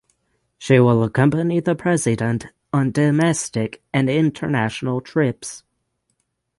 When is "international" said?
4.09-4.99